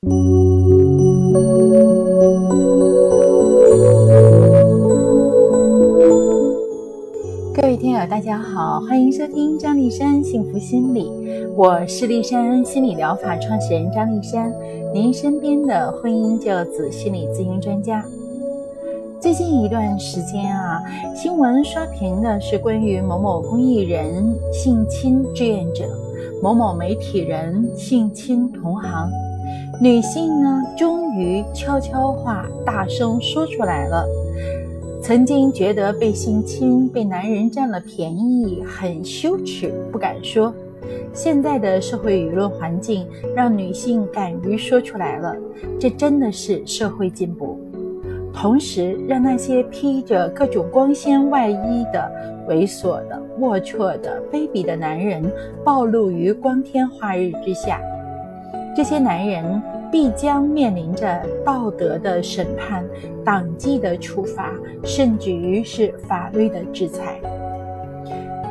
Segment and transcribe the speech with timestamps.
[0.00, 0.06] 各
[7.62, 11.10] 位听友，大家好，欢迎收听张丽山幸福心理，
[11.56, 14.54] 我是丽山心理疗法创始人张丽山，
[14.94, 18.04] 您身边的婚姻教子心理咨询专家。
[19.18, 20.80] 最近一段时间啊，
[21.16, 25.88] 新闻刷屏的是关于某某公益人性侵志愿者，
[26.40, 29.10] 某某媒体人性侵同行，
[29.80, 34.04] 女性呢终于悄悄话大声说出来了。
[35.00, 40.52] 曾经觉得被性侵、被男人占了便宜，很羞耻，不敢说。
[41.12, 45.36] 现在的社会舆论环境让女性敢于说出来了，
[45.78, 47.56] 这真的是社会进步。
[48.34, 52.10] 同时，让那些披着各种光鲜外衣的
[52.48, 55.22] 猥琐的、龌龊的、卑鄙的男人
[55.64, 57.80] 暴露于光天化日之下。
[58.76, 59.60] 这些男人
[59.90, 62.84] 必将面临着道德的审判、
[63.24, 64.52] 党纪的处罚，
[64.84, 67.20] 甚至于是法律的制裁。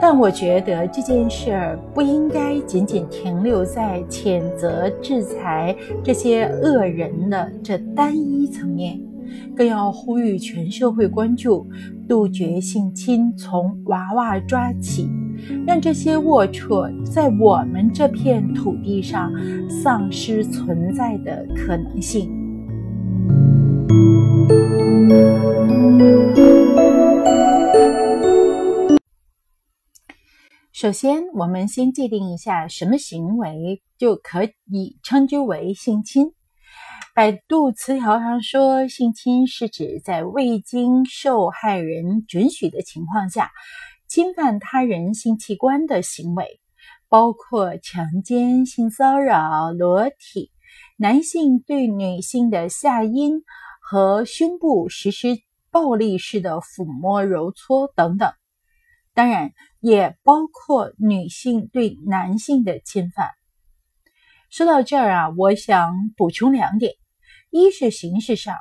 [0.00, 9.00] 但我觉得这件事儿不应该仅仅停留在谴责、制裁这些恶人的这单一层面。
[9.56, 11.66] 更要呼吁全社会关注，
[12.08, 15.08] 杜绝性侵从娃娃抓起，
[15.66, 19.32] 让这些龌龊在我们这片土地上
[19.68, 22.30] 丧失存在的可能性。
[30.72, 36.32] 首先，我们先界定一下什么行为就可以称之为性侵。
[37.14, 43.52] 百度词条上说，性侵是指在未经受害人准许的情况下，
[44.08, 46.60] 侵犯他人性器官的行为，
[47.08, 50.50] 包括强奸、性骚扰、裸体，
[50.96, 53.44] 男性对女性的下阴
[53.80, 55.38] 和胸部实施
[55.70, 58.32] 暴力式的抚摸、揉搓等等。
[59.14, 63.28] 当然，也包括女性对男性的侵犯。
[64.50, 66.94] 说到这儿啊，我想补充两点。
[67.54, 68.56] 一是形式上，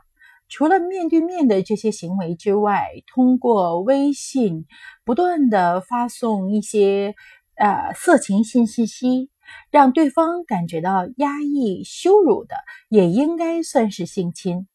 [0.47, 4.67] 除了面对面的这些行为之外，通过微信
[5.03, 7.15] 不断的发送一些
[7.55, 9.31] 呃色情性信息，
[9.71, 12.55] 让对方感觉到压抑、羞辱的，
[12.87, 14.67] 也应该算是性侵。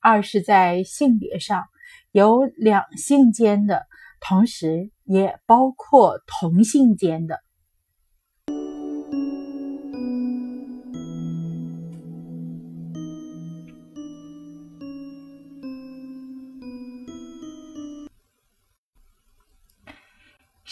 [0.00, 1.64] 二是，在性别上，
[2.10, 3.82] 有两性间的，
[4.18, 7.38] 同时也包括同性间的。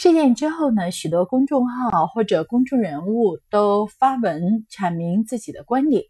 [0.03, 6.05] 事件之后呢，许多公众号或者公众人物都发文阐明自己的观点。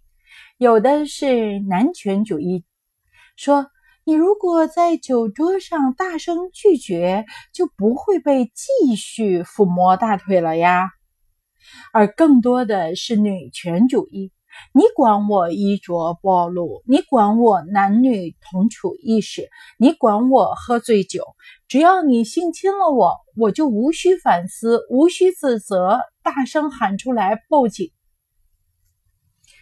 [0.58, 2.64] 有的是男权主义，
[3.34, 3.66] 说
[4.04, 10.90] 你如果在酒桌上大声拒绝，就不会被继续抚摸大腿了呀。
[11.92, 14.30] 而更多的是女权主义。
[14.72, 21.24] 你管我衣着暴露，你管我男女同处一室，你管我喝醉酒，
[21.68, 27.90] 只要你性侵了我，我就无需反思，无需自责，大声喊出来报警。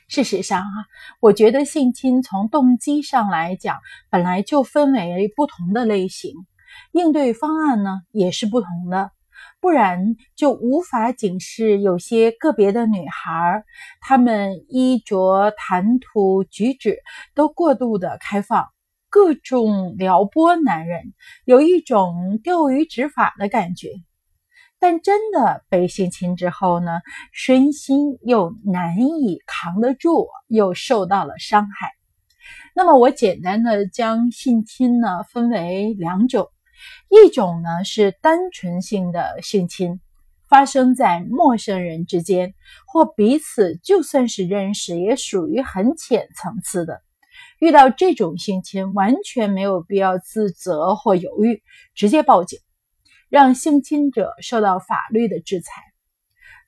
[0.08, 0.86] 事实上啊，
[1.20, 3.78] 我觉得性侵从动机上来讲，
[4.10, 6.32] 本来就分为不同的类型，
[6.92, 9.10] 应对方案呢也是不同的。
[9.60, 13.64] 不然就无法警示有些个别的女孩，
[14.00, 16.98] 她们衣着、谈吐、举止
[17.34, 18.68] 都过度的开放，
[19.10, 21.12] 各种撩拨男人，
[21.44, 23.90] 有一种钓鱼执法的感觉。
[24.78, 27.00] 但真的被性侵之后呢，
[27.32, 31.90] 身心又难以扛得住，又受到了伤害。
[32.76, 36.48] 那么我简单的将性侵呢分为两种。
[37.08, 40.00] 一种呢是单纯性的性侵，
[40.48, 42.54] 发生在陌生人之间，
[42.86, 47.02] 或彼此就算是认识，也属于很浅层次的。
[47.60, 51.62] 遇到这种性侵，完全没有必要自责或犹豫，
[51.94, 52.60] 直接报警，
[53.28, 55.70] 让性侵者受到法律的制裁。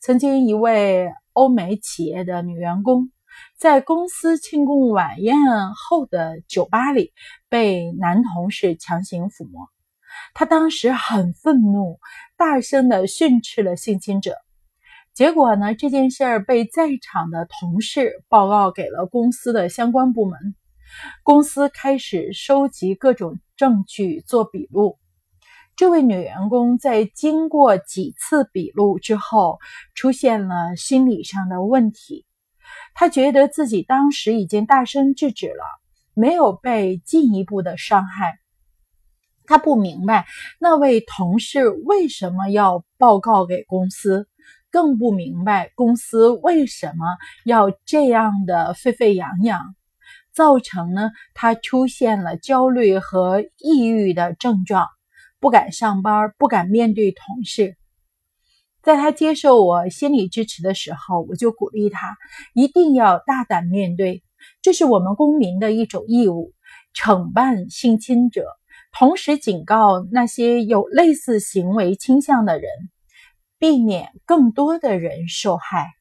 [0.01, 3.11] 曾经一位欧美企业的女员工，
[3.56, 5.37] 在公司庆功晚宴
[5.75, 7.13] 后的酒吧里，
[7.49, 9.69] 被男同事强行抚摸。
[10.35, 11.99] 他当时很愤怒，
[12.37, 14.35] 大声的训斥了性侵者。
[15.12, 20.55] 结果呢，这件事儿被在场的同事报告给了公司的相关部门。
[21.23, 24.99] 公司开始收集各种证据做笔录。
[25.77, 29.61] 这位女员工在经过几次笔录之后，
[29.95, 32.27] 出现了心理上的问题。
[32.93, 35.65] 她觉得自己当时已经大声制止了，
[36.13, 38.40] 没有被进一步的伤害。
[39.50, 40.26] 他不明白
[40.61, 44.29] 那位同事为什么要报告给公司，
[44.70, 47.05] 更不明白公司为什么
[47.44, 49.75] 要这样的沸沸扬扬，
[50.32, 54.87] 造成呢他出现了焦虑和抑郁的症状，
[55.41, 57.76] 不敢上班，不敢面对同事。
[58.82, 62.17] 在他接受我心理支持的时候，我就鼓励他
[62.55, 64.23] 一定要大胆面对，
[64.62, 66.53] 这是我们公民的一种义务，
[66.94, 68.44] 惩办性侵者，
[68.93, 72.71] 同时警告那些有类似行为倾向的人，
[73.59, 75.93] 避免更多的人受害。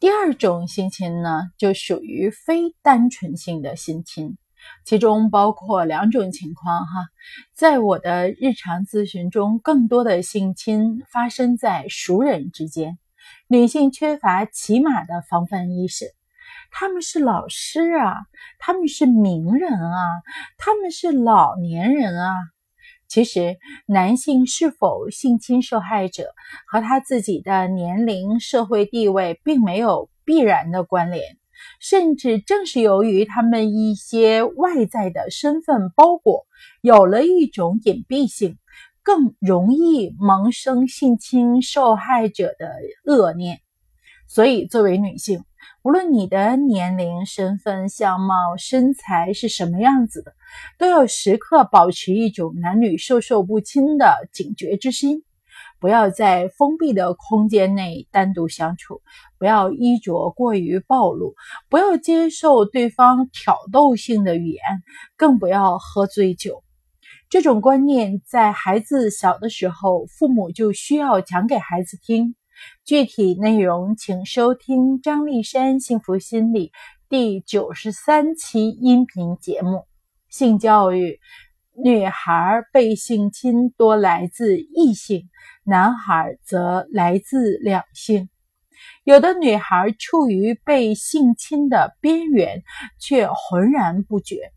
[0.00, 4.36] 第二种性侵呢，就属于非单纯性的性侵，
[4.84, 7.08] 其中包括两种情况哈。
[7.54, 12.98] 在我的日常咨询中，更多的性侵发生在熟人之间，
[13.48, 16.14] 女性缺乏起码的防范意识，
[16.70, 18.14] 他们是老师啊，
[18.58, 20.22] 他们是名人啊，
[20.58, 22.34] 他们是老年人啊。
[23.06, 23.56] 其实，
[23.86, 26.34] 男性是否性侵受害者
[26.66, 31.38] 和他自己的年龄、社会地位并没有必然的关联，
[31.80, 36.46] 甚至正是由于他们一些外在的身份包裹
[36.82, 38.58] 有了一种隐蔽性，
[39.02, 42.74] 更容易萌生性侵受害者的
[43.04, 43.60] 恶念。
[44.26, 45.42] 所以，作为女性，
[45.82, 50.34] 无论你的年龄、身份、相貌、身材是什么样子的，
[50.78, 55.24] 都要时刻保持一种男女授受不亲的警觉之心。
[55.80, 59.00] 不要在封闭的空间内单独相处，
[59.38, 61.34] 不要衣着过于暴露，
[61.68, 64.62] 不要接受对方挑逗性的语言，
[65.16, 66.62] 更不要喝醉酒。
[67.30, 72.34] 这种观念在孩子小的时候，父母就需要讲给孩子听。
[72.84, 76.72] 具体内容，请收听张丽山幸福心理
[77.08, 79.84] 第九十三期音频节目。
[80.28, 81.20] 性教育，
[81.80, 85.28] 女孩被性侵多来自异性，
[85.64, 88.28] 男孩则来自两性。
[89.04, 92.64] 有的女孩处于被性侵的边缘，
[92.98, 94.50] 却浑然不觉，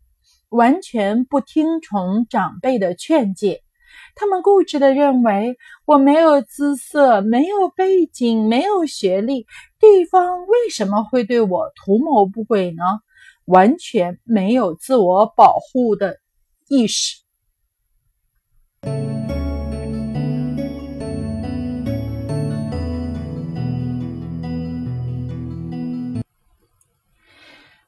[0.48, 3.62] 完全不听从长辈的劝诫。
[4.16, 9.46] 他们固执的认为，我没有姿色，没有背景，没有学历，
[9.78, 12.82] 对方为什么会对我图谋不轨呢？
[13.44, 16.18] 完全没有自我保护的
[16.74, 17.20] 意识。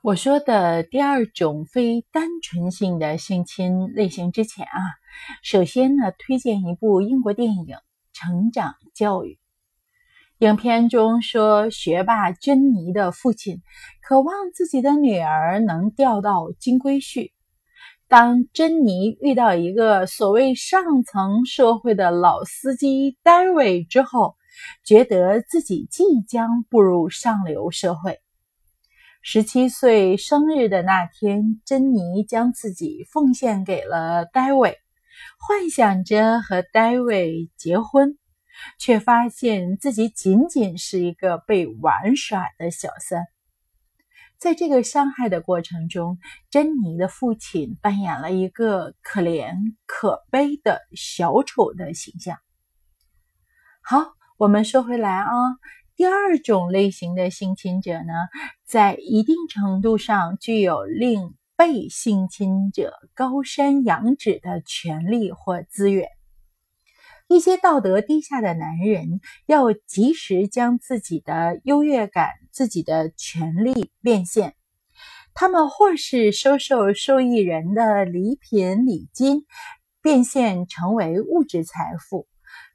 [0.03, 4.77] 我说的第二种非单纯性的性侵类型之前啊。
[5.43, 7.65] 首先呢，推荐一部英国电影
[8.13, 9.39] 《成长教育》。
[10.47, 13.63] 影片中说，学霸珍妮的父亲
[14.03, 17.33] 渴望自己的女儿能钓到金龟婿。
[18.09, 24.37] 当珍妮遇到一个所谓上层社会的老司机戴维之后，
[24.85, 28.21] 觉得自己即将步入上流社会。
[29.23, 34.79] 十七岁生日的那天，珍妮将自己奉献给了戴维。
[35.39, 38.19] 幻想着和戴维结婚，
[38.79, 43.25] 却发现自己仅仅是一个被玩耍的小三。
[44.39, 46.19] 在这个伤害的过程中，
[46.51, 49.55] 珍妮的父亲扮演了一个可怜
[49.87, 52.39] 可悲的小丑的形象。
[53.83, 55.31] 好，我们说回来啊，
[55.97, 58.13] 第二种类型的性侵者呢，
[58.65, 61.35] 在一定程度上具有令。
[61.57, 66.09] 被性侵者高山仰止的权利或资源，
[67.27, 74.55] 一些道德低下的男人要及时将自己的优越感、自己的权利变现。
[75.33, 79.47] 他们或是收受受益人的礼品礼金，
[80.03, 82.27] 变现成为物质财富；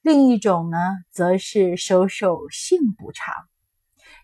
[0.01, 0.77] 另一种呢，
[1.11, 3.33] 则是收受性补偿。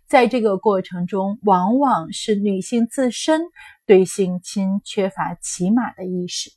[0.08, 3.42] 在这个过程中，往往是女性自身
[3.86, 6.52] 对性侵缺乏起码的意识。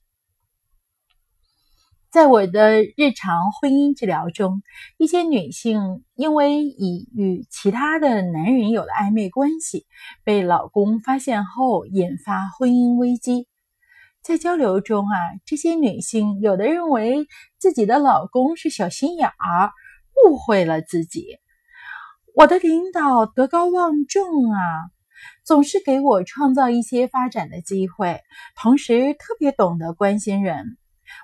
[2.11, 4.63] 在我的日常婚姻治疗中，
[4.97, 9.85] 一些女性因为已与其他的男人有了暧昧关系，
[10.25, 13.47] 被老公发现后引发婚姻危机。
[14.23, 17.27] 在交流中啊，这些女性有的认为
[17.59, 19.71] 自己的老公是小心眼儿，
[20.25, 21.37] 误会了自己。
[22.35, 24.59] 我的领导德高望重啊，
[25.45, 28.23] 总是给我创造一些发展的机会，
[28.57, 30.78] 同时特别懂得关心人。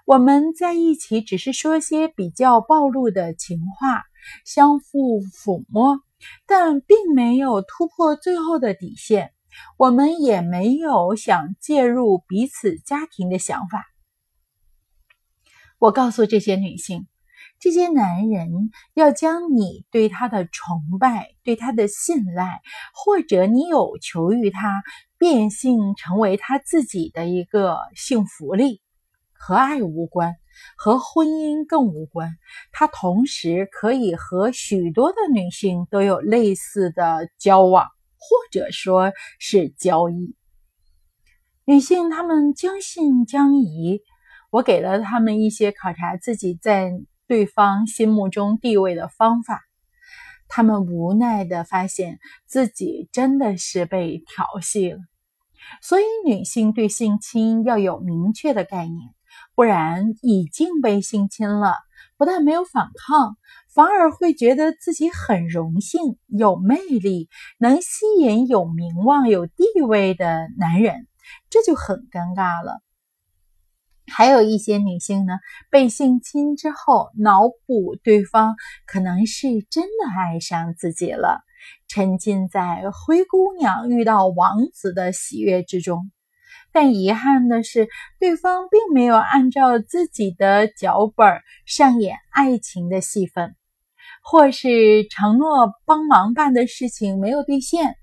[0.05, 4.03] 我们在一起只是说些比较暴露的情话，
[4.45, 6.01] 相互抚摸，
[6.47, 9.33] 但并没有突破最后的底线。
[9.77, 13.85] 我们也没有想介入彼此家庭的想法。
[15.79, 17.07] 我告诉这些女性。
[17.61, 18.51] 这些男人
[18.93, 22.61] 要将你对他的崇拜、对他的信赖，
[22.93, 24.83] 或者你有求于他，
[25.17, 28.83] 变性成为他自己的一个性福利，
[29.47, 30.37] 和爱无关，
[30.79, 32.37] 和婚姻更无关。
[32.73, 40.35] 他同时可以和许多的女性都有类似的交往，或者说是交易。
[41.67, 44.01] 女性她们将信将疑，
[44.51, 46.93] 我给了他们一些考察自己在。
[47.27, 49.63] 对方心目中地位的方法，
[50.47, 54.99] 他们无奈地发现自己真的是被调戏了。
[55.81, 59.15] 所以，女性对性侵要有明确的概念，
[59.55, 61.77] 不然已经被性侵了，
[62.17, 63.37] 不但没有反抗，
[63.73, 71.07] 反而会觉得自己很荣幸、有魅力，能吸引有名望、有地位的男人，
[71.51, 72.81] 这就很尴尬了。
[74.07, 75.39] 还有一些女性呢，
[75.71, 78.57] 被性侵之后，脑补对方
[78.87, 81.43] 可能是真的爱上自己了，
[81.89, 86.11] 沉浸在灰姑娘遇到王子的喜悦之中。
[86.75, 87.89] 但遗憾的是，
[88.19, 93.57] 对方并没有按照自己的脚本上演爱情的戏份，
[94.23, 97.95] 或是承诺帮忙办的事情没有兑现，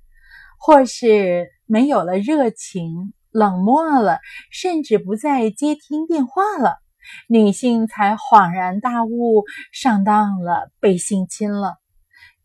[0.58, 3.14] 或是没有了热情。
[3.34, 4.20] 冷漠了，
[4.52, 6.80] 甚至不再接听电话了，
[7.30, 11.78] 女性才恍然大悟，上当了，被性侵了。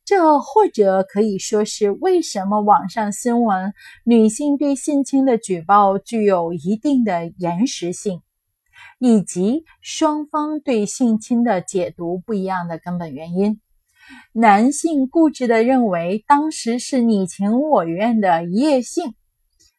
[0.06, 8.22] 这或者可以说是为什么网上新闻女性对性侵的举报具有一定的延时性，
[9.00, 13.60] 以及双方对性侵的解读不一样的根本原因。
[14.32, 19.14] 男性固执地认为当时是你情我愿的一夜性。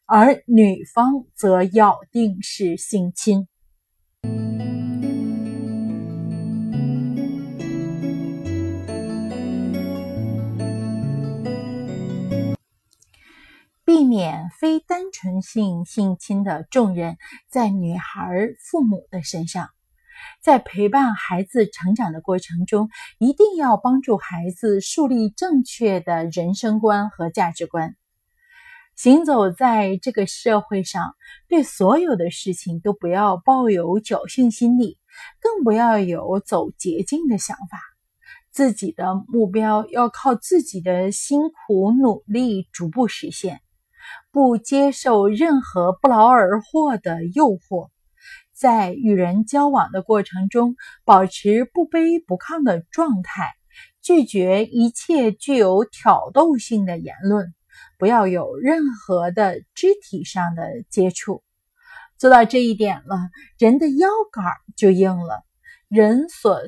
[0.10, 3.50] 而女方则咬定是性侵，
[13.97, 17.17] 避免非单纯性性侵的重任
[17.49, 19.69] 在女孩父母的身上。
[20.39, 27.95] 在陪伴孩子成长的过程中，一定要帮助孩子树立正确的人生观和价值观。
[28.95, 31.15] 行走在这个社会上，
[31.47, 34.99] 对所有的事情都不要抱有侥幸心理，
[35.41, 37.79] 更不要有走捷径的想法。
[38.51, 43.59] 自己的目标要靠自己的辛苦努力逐步实现，
[44.38, 47.89] 不接受任何不劳而获的诱惑。
[48.53, 50.75] 在与人交往的过程中，
[51.06, 53.56] 保持不卑不亢的状态，
[54.03, 57.51] 拒绝一切具有挑逗性的言论。
[57.98, 61.41] 不要有任何的肢体上的接触，
[62.20, 63.17] 做到这一点了，
[63.58, 65.41] 人的腰杆就硬了。
[65.88, 66.62] 人所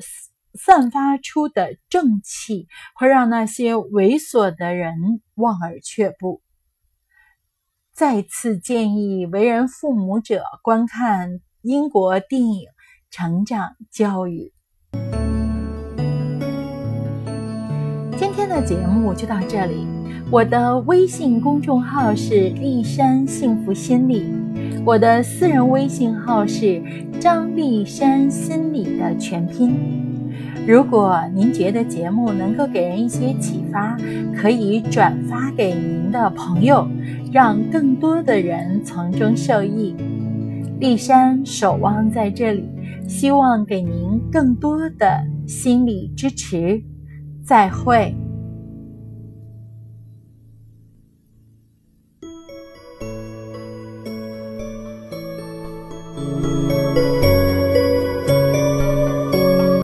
[0.54, 6.42] 散发出的正气，会让那些猥琐的人望而却步。
[8.00, 12.62] 再次建议为人父母者观看英国电影
[13.10, 14.54] 《成长教育》。
[18.18, 19.86] 今天的节目就到这里。
[20.30, 24.32] 我的微信公众号是立山幸福心理，
[24.86, 26.82] 我的私人微信号是
[27.20, 30.09] 张立山心理的全拼。
[30.66, 33.96] 如果您觉得节目能够给人一些启发，
[34.36, 36.86] 可以转发给您的朋友，
[37.32, 39.94] 让更多的人从中受益。
[40.78, 42.68] 丽山守望在这里，
[43.08, 46.82] 希望给您更多的心理支持。
[47.44, 48.14] 再会。